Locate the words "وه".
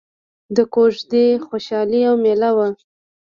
2.55-2.67